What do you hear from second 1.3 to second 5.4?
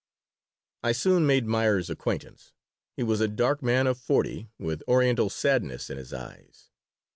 Meyer's acquaintance. He was a dark man of forty, with Oriental